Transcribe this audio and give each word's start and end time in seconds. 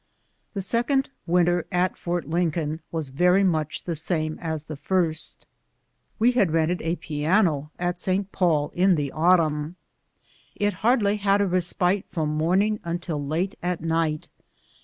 The 0.55 0.63
second 0.63 1.11
winter 1.27 1.67
at 1.71 1.95
Fort 1.95 2.27
Lincoln 2.27 2.79
was 2.91 3.09
very 3.09 3.43
much 3.43 3.85
tlie 3.85 3.95
same 3.95 4.39
as 4.39 4.63
the 4.63 4.75
first. 4.75 5.45
We 6.17 6.31
had 6.31 6.49
rented 6.49 6.81
a 6.81 6.95
piano 6.95 7.69
at 7.77 7.99
St. 7.99 8.31
Paul 8.31 8.71
in 8.73 8.95
the 8.95 9.11
autumn. 9.11 9.75
It 10.55 10.73
hardly 10.81 11.17
had 11.17 11.39
a 11.39 11.45
respite 11.45 12.05
from 12.09 12.29
morning 12.29 12.79
until 12.83 13.23
late 13.23 13.53
at 13.61 13.81
night. 13.81 14.27